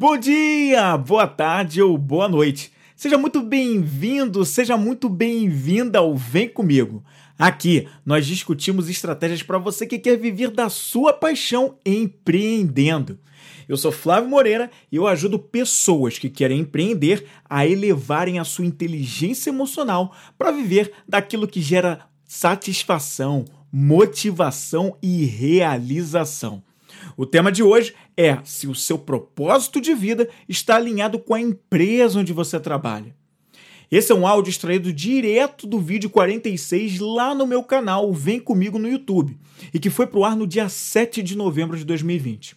[0.00, 2.72] Bom dia, boa tarde ou boa noite.
[2.96, 7.04] Seja muito bem-vindo, seja muito bem-vinda ao Vem Comigo.
[7.38, 13.18] Aqui nós discutimos estratégias para você que quer viver da sua paixão empreendendo.
[13.68, 18.64] Eu sou Flávio Moreira e eu ajudo pessoas que querem empreender a elevarem a sua
[18.64, 26.62] inteligência emocional para viver daquilo que gera satisfação, motivação e realização.
[27.20, 31.40] O tema de hoje é se o seu propósito de vida está alinhado com a
[31.40, 33.14] empresa onde você trabalha.
[33.90, 38.78] Esse é um áudio extraído direto do vídeo 46 lá no meu canal Vem Comigo
[38.78, 39.36] no YouTube
[39.74, 42.56] e que foi pro ar no dia 7 de novembro de 2020.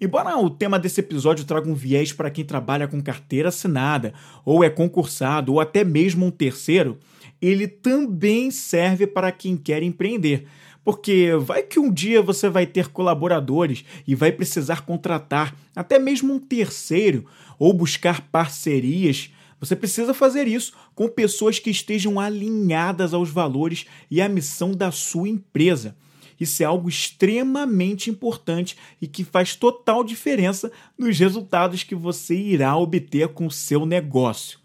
[0.00, 4.64] Embora o tema desse episódio traga um viés para quem trabalha com carteira assinada, ou
[4.64, 6.98] é concursado, ou até mesmo um terceiro,
[7.42, 10.46] ele também serve para quem quer empreender,
[10.84, 16.34] porque vai que um dia você vai ter colaboradores e vai precisar contratar até mesmo
[16.34, 17.26] um terceiro
[17.58, 19.30] ou buscar parcerias.
[19.60, 24.90] Você precisa fazer isso com pessoas que estejam alinhadas aos valores e à missão da
[24.90, 25.96] sua empresa.
[26.40, 32.76] Isso é algo extremamente importante e que faz total diferença nos resultados que você irá
[32.76, 34.58] obter com o seu negócio.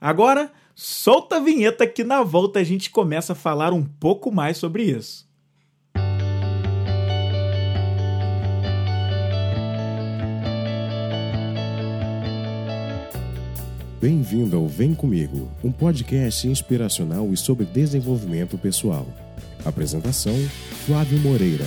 [0.00, 4.56] Agora, solta a vinheta que na volta a gente começa a falar um pouco mais
[4.56, 5.30] sobre isso.
[14.02, 19.06] Bem-vindo ao Vem Comigo, um podcast inspiracional e sobre desenvolvimento pessoal.
[19.64, 20.34] Apresentação:
[20.84, 21.64] Flávio Moreira.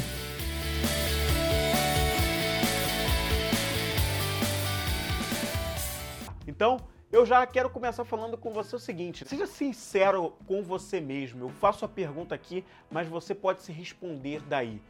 [6.45, 6.75] Então,
[7.09, 11.45] eu já quero começar falando com você o seguinte: seja sincero com você mesmo.
[11.45, 14.81] Eu faço a pergunta aqui, mas você pode se responder daí.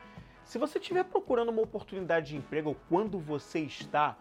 [0.43, 4.17] Se você estiver procurando uma oportunidade de emprego quando você está,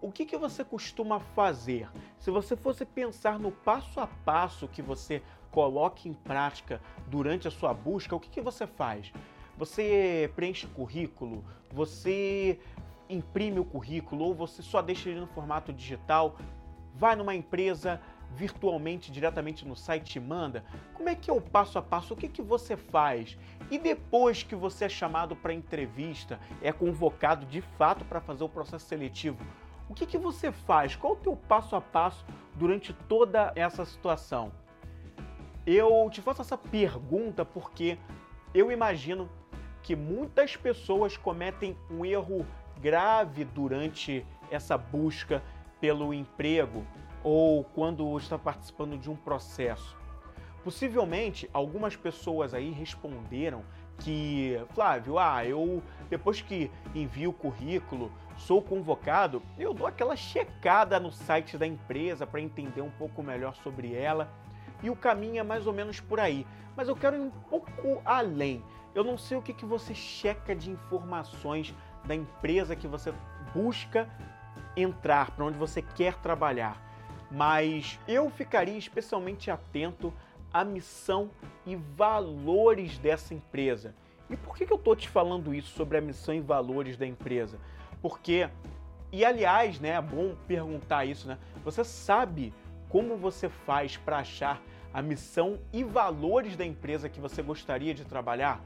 [0.00, 1.88] o que, que você costuma fazer?
[2.18, 7.50] Se você fosse pensar no passo a passo que você coloca em prática durante a
[7.50, 9.12] sua busca, o que, que você faz?
[9.58, 12.58] Você preenche currículo, você
[13.08, 16.36] imprime o currículo ou você só deixa ele no formato digital,
[16.94, 18.00] vai numa empresa
[18.30, 20.64] virtualmente, diretamente no site e manda?
[20.94, 22.14] Como é que é o passo a passo?
[22.14, 23.36] O que, que você faz?
[23.70, 28.48] E depois que você é chamado para entrevista, é convocado de fato para fazer o
[28.48, 29.44] processo seletivo,
[29.90, 30.94] o que, que você faz?
[30.94, 32.24] Qual o teu passo a passo
[32.54, 34.52] durante toda essa situação?
[35.66, 37.98] Eu te faço essa pergunta porque
[38.54, 39.28] eu imagino
[39.82, 42.46] que muitas pessoas cometem um erro
[42.80, 45.42] grave durante essa busca
[45.80, 46.86] pelo emprego
[47.24, 49.98] ou quando está participando de um processo.
[50.62, 53.64] Possivelmente algumas pessoas aí responderam
[54.00, 60.98] que, Flávio, ah, eu depois que envio o currículo, sou convocado, eu dou aquela checada
[60.98, 64.28] no site da empresa para entender um pouco melhor sobre ela.
[64.82, 66.46] E o caminho é mais ou menos por aí.
[66.76, 68.64] Mas eu quero ir um pouco além.
[68.94, 71.74] Eu não sei o que, que você checa de informações
[72.04, 73.12] da empresa que você
[73.54, 74.08] busca
[74.76, 76.80] entrar, para onde você quer trabalhar.
[77.30, 80.12] Mas eu ficaria especialmente atento
[80.52, 81.30] à missão
[81.66, 83.94] e valores dessa empresa.
[84.28, 87.06] E por que, que eu estou te falando isso sobre a missão e valores da
[87.06, 87.58] empresa?
[88.00, 88.48] Porque,
[89.12, 91.36] e aliás, né, é bom perguntar isso, né?
[91.64, 92.54] Você sabe
[92.88, 94.62] como você faz para achar
[94.92, 98.60] a missão e valores da empresa que você gostaria de trabalhar?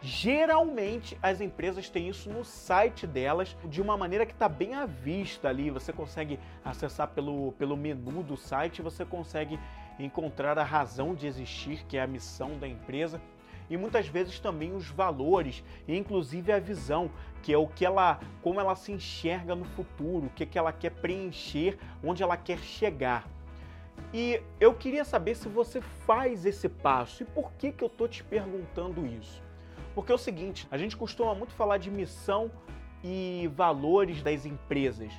[0.00, 4.84] Geralmente as empresas têm isso no site delas de uma maneira que está bem à
[4.84, 5.70] vista ali.
[5.70, 9.58] Você consegue acessar pelo, pelo menu do site, você consegue
[9.98, 13.20] encontrar a razão de existir, que é a missão da empresa
[13.68, 17.10] e muitas vezes também os valores e inclusive a visão,
[17.42, 20.72] que é o que ela, como ela se enxerga no futuro, o que, que ela
[20.72, 23.28] quer preencher, onde ela quer chegar.
[24.12, 28.06] E eu queria saber se você faz esse passo e por que, que eu tô
[28.06, 29.42] te perguntando isso.
[29.94, 32.50] Porque é o seguinte, a gente costuma muito falar de missão
[33.02, 35.12] e valores das empresas,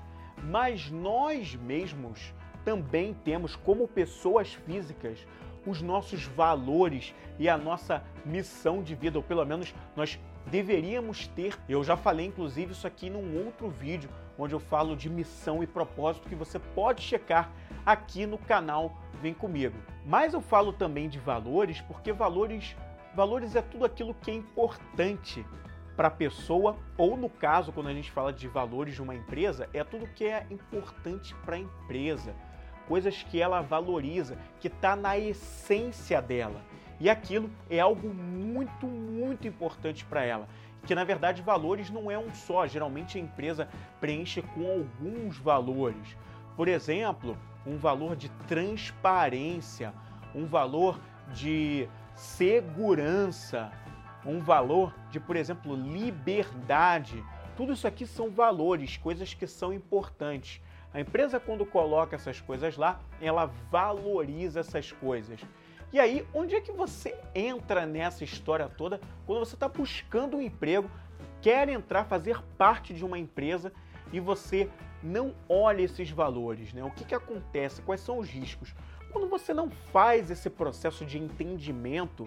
[0.44, 2.34] mas nós mesmos
[2.66, 5.26] também temos como pessoas físicas
[5.66, 11.58] os nossos valores e a nossa missão de vida, ou pelo menos nós deveríamos ter.
[11.68, 15.68] Eu já falei inclusive isso aqui num outro vídeo, onde eu falo de missão e
[15.68, 17.52] propósito que você pode checar
[17.86, 19.76] aqui no canal Vem Comigo.
[20.06, 22.76] Mas eu falo também de valores, porque valores,
[23.16, 25.46] valores é tudo aquilo que é importante
[25.96, 29.70] para a pessoa, ou no caso, quando a gente fala de valores de uma empresa,
[29.74, 32.36] é tudo que é importante para a empresa
[32.88, 36.62] coisas que ela valoriza, que está na essência dela.
[37.00, 40.48] E aquilo é algo muito, muito importante para ela.
[40.86, 43.68] que na verdade valores não é um só, geralmente a empresa
[44.00, 46.16] preenche com alguns valores.
[46.56, 47.36] Por exemplo,
[47.66, 49.92] um valor de transparência,
[50.34, 51.00] um valor
[51.34, 53.72] de segurança,
[54.26, 57.24] um valor de, por exemplo, liberdade.
[57.58, 60.62] Tudo isso aqui são valores, coisas que são importantes.
[60.96, 65.42] A empresa, quando coloca essas coisas lá, ela valoriza essas coisas.
[65.92, 70.42] E aí, onde é que você entra nessa história toda quando você está buscando um
[70.42, 70.90] emprego,
[71.42, 73.74] quer entrar, fazer parte de uma empresa
[74.14, 74.70] e você
[75.04, 76.82] não olha esses valores, né?
[76.82, 77.82] O que, que acontece?
[77.82, 78.74] Quais são os riscos?
[79.12, 82.26] Quando você não faz esse processo de entendimento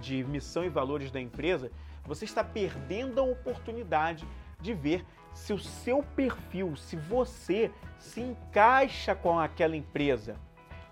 [0.00, 1.70] de missão e valores da empresa,
[2.06, 4.26] você está perdendo a oportunidade
[4.58, 5.04] de ver
[5.38, 10.36] se o seu perfil, se você se encaixa com aquela empresa.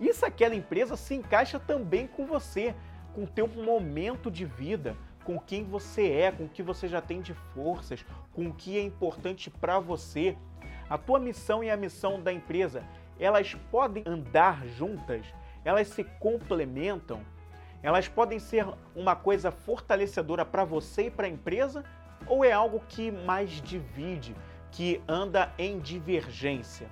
[0.00, 2.74] E se aquela empresa se encaixa também com você,
[3.12, 7.00] com o teu momento de vida, com quem você é, com o que você já
[7.00, 10.36] tem de forças, com o que é importante para você.
[10.88, 12.84] A tua missão e a missão da empresa,
[13.18, 15.26] elas podem andar juntas,
[15.64, 17.20] elas se complementam,
[17.82, 21.84] elas podem ser uma coisa fortalecedora para você e para a empresa,
[22.26, 24.34] ou é algo que mais divide,
[24.70, 26.88] que anda em divergência?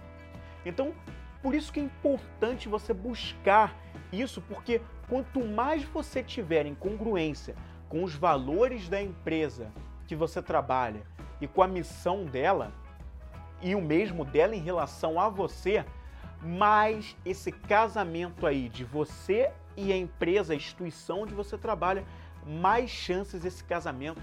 [0.64, 0.94] Então,
[1.42, 3.76] por isso que é importante você buscar
[4.12, 7.54] isso, porque quanto mais você tiver em congruência
[7.88, 9.70] com os valores da empresa
[10.06, 11.02] que você trabalha
[11.40, 12.72] e com a missão dela,
[13.60, 15.84] e o mesmo dela em relação a você,
[16.42, 22.04] mais esse casamento aí de você e a empresa, a instituição onde você trabalha,
[22.46, 24.20] mais chances esse casamento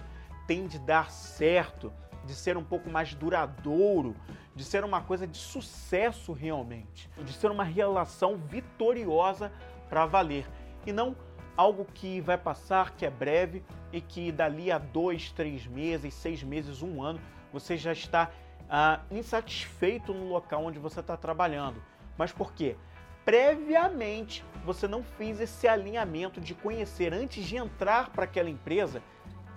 [0.48, 1.92] tem de dar certo,
[2.26, 4.16] de ser um pouco mais duradouro,
[4.56, 9.52] de ser uma coisa de sucesso realmente, de ser uma relação vitoriosa
[9.90, 10.48] para valer
[10.86, 11.16] e não
[11.56, 16.44] algo que vai passar, que é breve e que dali a dois, três meses, seis
[16.44, 17.20] meses, um ano,
[17.52, 18.32] você já está
[18.70, 21.82] ah, insatisfeito no local onde você está trabalhando.
[22.18, 22.76] Mas por quê?
[23.26, 29.02] Previamente você não fez esse alinhamento de conhecer antes de entrar para aquela empresa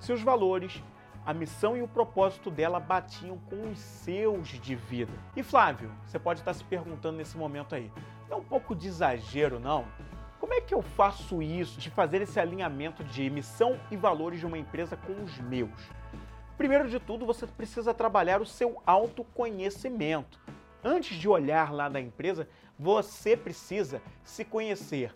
[0.04, 0.82] seus valores,
[1.24, 5.12] a missão e o propósito dela batiam com os seus de vida.
[5.34, 7.90] E Flávio, você pode estar se perguntando nesse momento aí,
[8.30, 9.86] é um pouco de exagero, não?
[10.38, 14.46] Como é que eu faço isso, de fazer esse alinhamento de missão e valores de
[14.46, 15.90] uma empresa com os meus?
[16.58, 20.38] Primeiro de tudo, você precisa trabalhar o seu autoconhecimento.
[20.84, 22.46] Antes de olhar lá na empresa,
[22.78, 25.14] você precisa se conhecer.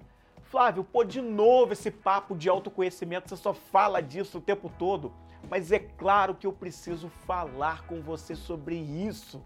[0.50, 5.12] Flávio, pô, de novo esse papo de autoconhecimento, você só fala disso o tempo todo.
[5.50, 9.44] Mas é claro que eu preciso falar com você sobre isso.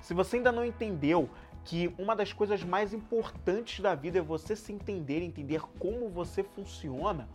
[0.00, 1.28] Se você ainda não entendeu
[1.64, 6.44] que uma das coisas mais importantes da vida é você se entender, entender como você
[6.44, 7.28] funciona,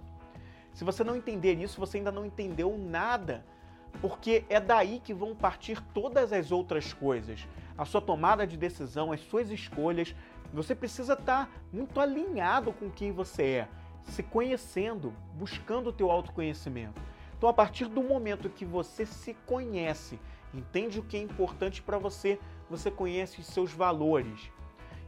[0.74, 3.44] se você não entender isso, você ainda não entendeu nada
[4.00, 7.46] porque é daí que vão partir todas as outras coisas.
[7.78, 10.16] A sua tomada de decisão, as suas escolhas.
[10.54, 13.68] Você precisa estar muito alinhado com quem você é,
[14.04, 17.02] se conhecendo, buscando o teu autoconhecimento.
[17.38, 20.20] Então, a partir do momento que você se conhece,
[20.54, 22.40] entende o que é importante para você,
[22.70, 24.52] você conhece os seus valores.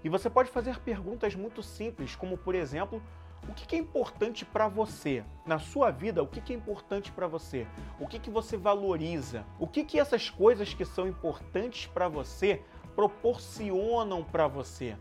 [0.03, 3.01] E você pode fazer perguntas muito simples, como por exemplo,
[3.47, 5.23] o que é importante para você?
[5.45, 7.67] Na sua vida, o que é importante para você?
[7.99, 9.45] O que, você valoriza?
[9.59, 12.61] O que essas coisas que são importantes para você
[12.95, 14.97] proporcionam para você?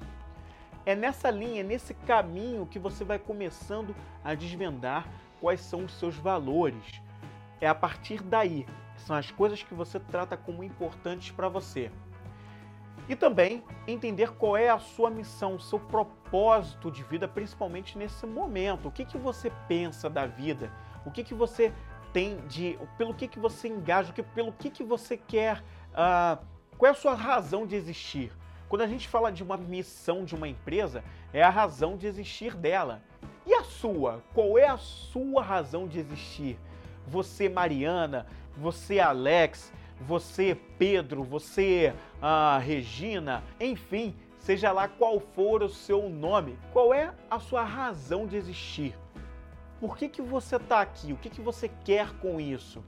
[0.84, 5.08] É nessa linha, nesse caminho que você vai começando a desvendar
[5.40, 7.00] quais são os seus valores.
[7.60, 11.90] É a partir daí são as coisas que você trata como importantes para você.
[13.08, 18.88] E também entender qual é a sua missão, seu propósito de vida, principalmente nesse momento.
[18.88, 20.72] O que, que você pensa da vida?
[21.04, 21.72] O que, que você
[22.12, 22.78] tem de.
[22.96, 25.62] pelo que, que você engaja, pelo que, que você quer.
[25.92, 26.44] Uh,
[26.76, 28.32] qual é a sua razão de existir?
[28.72, 32.56] Quando a gente fala de uma missão de uma empresa, é a razão de existir
[32.56, 33.02] dela.
[33.44, 34.24] E a sua?
[34.32, 36.58] Qual é a sua razão de existir?
[37.06, 38.26] Você, Mariana,
[38.56, 46.58] você, Alex, você Pedro, você ah, Regina, enfim, seja lá qual for o seu nome,
[46.72, 48.98] qual é a sua razão de existir?
[49.80, 51.12] Por que, que você está aqui?
[51.12, 52.82] O que, que você quer com isso?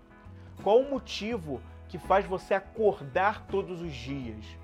[0.62, 4.63] Qual o motivo que faz você acordar todos os dias?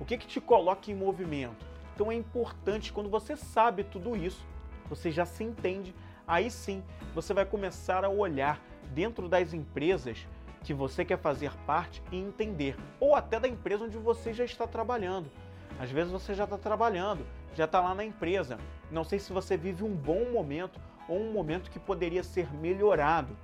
[0.00, 1.64] O que, que te coloca em movimento?
[1.94, 4.44] Então é importante, quando você sabe tudo isso,
[4.88, 5.94] você já se entende,
[6.26, 6.82] aí sim
[7.14, 8.58] você vai começar a olhar
[8.94, 10.26] dentro das empresas
[10.64, 14.66] que você quer fazer parte e entender, ou até da empresa onde você já está
[14.66, 15.30] trabalhando.
[15.78, 18.58] Às vezes você já está trabalhando, já está lá na empresa.
[18.90, 23.36] Não sei se você vive um bom momento ou um momento que poderia ser melhorado.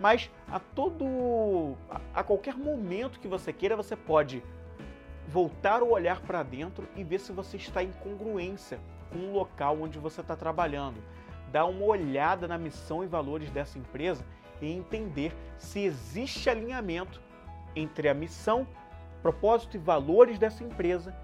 [0.00, 1.76] mas a todo
[2.14, 4.42] a qualquer momento que você queira, você pode
[5.30, 9.80] voltar o olhar para dentro e ver se você está em congruência com o local
[9.80, 11.00] onde você está trabalhando.
[11.52, 14.24] Dar uma olhada na missão e valores dessa empresa
[14.60, 17.20] e entender se existe alinhamento
[17.76, 18.66] entre a missão,
[19.22, 21.16] propósito e valores dessa empresa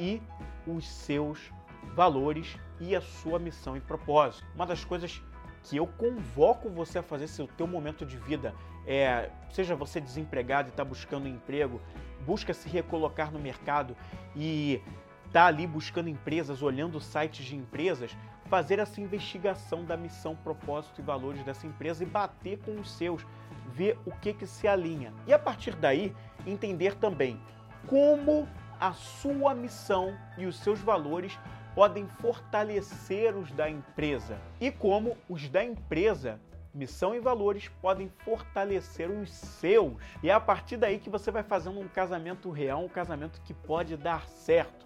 [0.00, 0.20] e
[0.66, 1.52] os seus
[1.94, 4.44] valores e a sua missão e propósito.
[4.54, 5.22] Uma das coisas
[5.62, 8.52] que eu convoco você a fazer se o teu momento de vida
[8.86, 11.80] é, seja você desempregado e está buscando emprego,
[12.26, 13.96] busca se recolocar no mercado
[14.34, 14.80] e
[15.26, 21.04] está ali buscando empresas, olhando sites de empresas, fazer essa investigação da missão, propósito e
[21.04, 23.26] valores dessa empresa e bater com os seus,
[23.72, 25.12] ver o que que se alinha.
[25.26, 26.14] E a partir daí,
[26.46, 27.40] entender também
[27.86, 28.48] como
[28.78, 31.38] a sua missão e os seus valores
[31.74, 36.40] podem fortalecer os da empresa e como os da empresa
[36.74, 39.94] missão e valores podem fortalecer os seus.
[40.22, 43.54] E é a partir daí que você vai fazendo um casamento real, um casamento que
[43.54, 44.84] pode dar certo.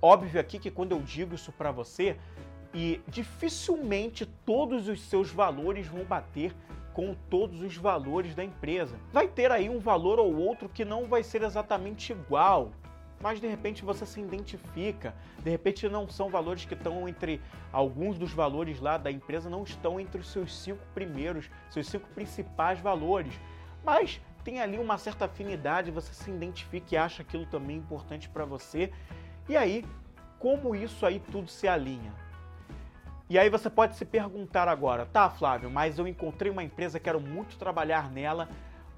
[0.00, 2.16] Óbvio aqui que quando eu digo isso para você,
[2.74, 6.54] e dificilmente todos os seus valores vão bater
[6.92, 8.96] com todos os valores da empresa.
[9.12, 12.72] Vai ter aí um valor ou outro que não vai ser exatamente igual,
[13.22, 15.14] mas de repente você se identifica.
[15.38, 17.40] De repente não são valores que estão entre
[17.72, 22.08] alguns dos valores lá da empresa não estão entre os seus cinco primeiros, seus cinco
[22.08, 23.32] principais valores,
[23.84, 28.44] mas tem ali uma certa afinidade, você se identifica e acha aquilo também importante para
[28.44, 28.92] você.
[29.48, 29.84] E aí,
[30.38, 32.12] como isso aí tudo se alinha?
[33.30, 37.20] E aí você pode se perguntar agora, tá, Flávio, mas eu encontrei uma empresa, quero
[37.20, 38.48] muito trabalhar nela,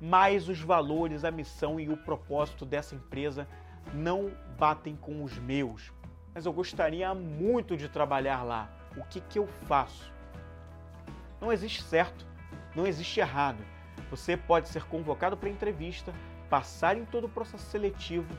[0.00, 3.47] mas os valores, a missão e o propósito dessa empresa
[3.92, 5.92] não batem com os meus.
[6.34, 8.68] Mas eu gostaria muito de trabalhar lá.
[8.96, 10.12] O que, que eu faço?
[11.40, 12.26] Não existe certo,
[12.74, 13.64] não existe errado.
[14.10, 16.12] Você pode ser convocado para entrevista,
[16.48, 18.32] passar em todo o processo seletivo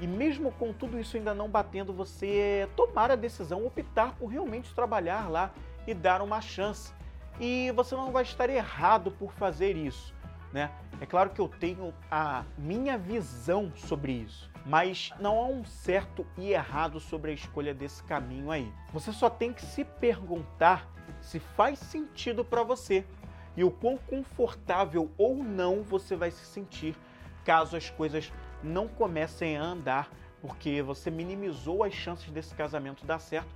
[0.00, 4.74] e mesmo com tudo isso ainda não batendo, você tomar a decisão, optar por realmente
[4.74, 5.52] trabalhar lá
[5.86, 6.92] e dar uma chance.
[7.38, 10.14] E você não vai estar errado por fazer isso,
[10.54, 10.70] né?
[10.98, 16.26] É claro que eu tenho a minha visão sobre isso mas não há um certo
[16.38, 18.72] e errado sobre a escolha desse caminho aí.
[18.92, 20.88] Você só tem que se perguntar
[21.20, 23.04] se faz sentido para você
[23.56, 26.96] e o quão confortável ou não você vai se sentir
[27.44, 28.32] caso as coisas
[28.62, 33.48] não comecem a andar, porque você minimizou as chances desse casamento dar certo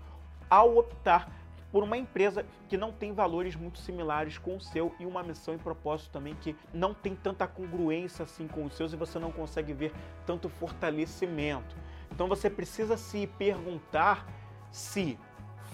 [0.50, 1.30] ao optar
[1.70, 5.54] por uma empresa que não tem valores muito similares com o seu e uma missão
[5.54, 9.30] e propósito também que não tem tanta congruência assim com os seus e você não
[9.30, 9.92] consegue ver
[10.26, 11.76] tanto fortalecimento.
[12.10, 14.26] Então você precisa se perguntar
[14.70, 15.18] se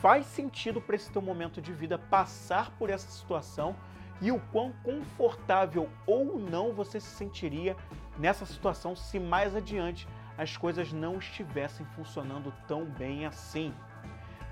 [0.00, 3.76] faz sentido para esse teu momento de vida passar por essa situação
[4.20, 7.76] e o quão confortável ou não você se sentiria
[8.18, 13.72] nessa situação se mais adiante as coisas não estivessem funcionando tão bem assim.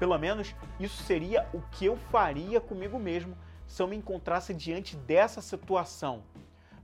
[0.03, 4.97] Pelo menos isso seria o que eu faria comigo mesmo se eu me encontrasse diante
[4.97, 6.25] dessa situação.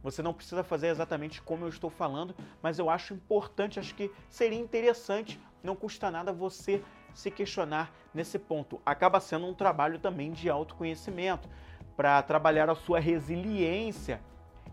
[0.04, 2.32] Você não precisa fazer exatamente como eu estou falando,
[2.62, 6.80] mas eu acho importante, acho que seria interessante, não custa nada você
[7.12, 8.80] se questionar nesse ponto.
[8.86, 11.48] Acaba sendo um trabalho também de autoconhecimento,
[11.96, 14.20] para trabalhar a sua resiliência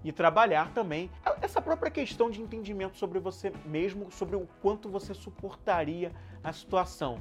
[0.04, 1.10] e trabalhar também
[1.42, 6.12] essa própria questão de entendimento sobre você mesmo, sobre o quanto você suportaria
[6.44, 7.20] a situação.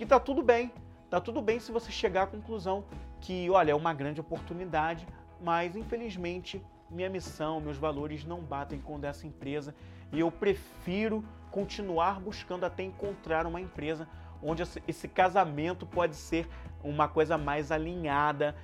[0.00, 0.72] E tá tudo bem,
[1.10, 2.84] tá tudo bem se você chegar à conclusão
[3.20, 5.04] que, olha, é uma grande oportunidade,
[5.40, 9.74] mas infelizmente minha missão, meus valores não batem com dessa empresa
[10.12, 14.08] e eu prefiro continuar buscando até encontrar uma empresa
[14.40, 16.48] onde esse casamento pode ser
[16.84, 18.54] uma coisa mais alinhada,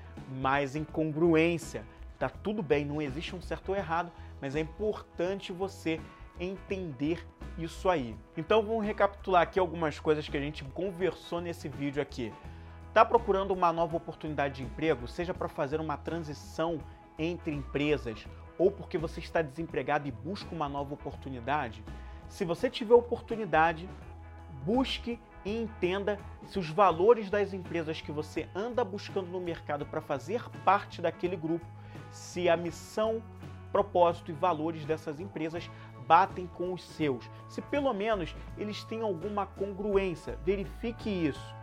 [0.40, 1.84] mais em congruência.
[2.16, 6.00] Tá tudo bem, não existe um certo ou errado, mas é importante você
[6.38, 7.26] entender
[7.58, 8.16] isso aí.
[8.36, 12.32] Então vamos recapitular aqui algumas coisas que a gente conversou nesse vídeo aqui.
[12.92, 16.78] Tá procurando uma nova oportunidade de emprego, seja para fazer uma transição
[17.18, 18.26] entre empresas
[18.58, 21.84] ou porque você está desempregado e busca uma nova oportunidade?
[22.28, 23.88] Se você tiver oportunidade,
[24.64, 30.00] busque e entenda se os valores das empresas que você anda buscando no mercado para
[30.00, 31.66] fazer parte daquele grupo,
[32.10, 33.22] se a missão,
[33.70, 35.68] propósito e valores dessas empresas
[36.06, 37.28] batem com os seus.
[37.48, 41.54] Se pelo menos eles têm alguma congruência, verifique isso.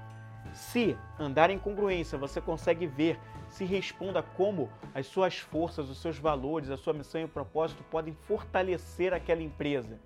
[0.54, 6.18] Se andar em congruência, você consegue ver, se responda como as suas forças, os seus
[6.18, 10.00] valores, a sua missão e o propósito podem fortalecer aquela empresa.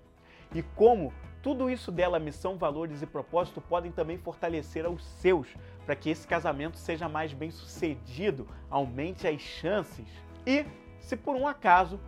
[0.54, 1.12] E como
[1.42, 5.48] tudo isso dela, missão, valores e propósito, podem também fortalecer os seus,
[5.84, 10.06] para que esse casamento seja mais bem sucedido, aumente as chances.
[10.46, 10.64] E
[10.98, 12.00] Se por um acaso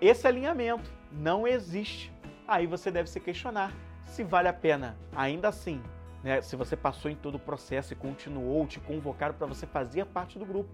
[0.00, 2.12] esse alinhamento não existe,
[2.46, 3.72] aí você deve se questionar
[4.12, 5.82] se vale a pena, ainda assim,
[6.22, 10.04] né, se você passou em todo o processo e continuou, te convocaram para você fazer
[10.04, 10.68] parte do grupo,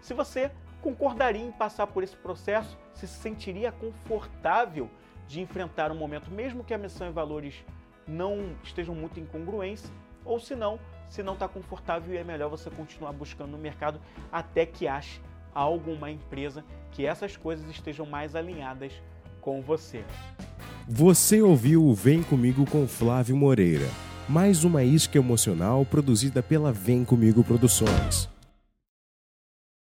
[0.00, 0.50] se você
[0.82, 4.90] concordaria em passar por esse processo, se se sentiria confortável
[5.26, 7.64] de enfrentar um momento, mesmo que a missão e valores
[8.06, 9.90] não estejam muito incongruentes,
[10.24, 14.66] ou se não, se não está confortável, é melhor você continuar buscando no mercado até
[14.66, 15.20] que ache
[15.54, 18.92] alguma empresa que essas coisas estejam mais alinhadas
[19.42, 20.02] com você.
[20.88, 23.88] Você ouviu o Vem Comigo com Flávio Moreira,
[24.28, 28.30] mais uma isca emocional produzida pela Vem Comigo Produções.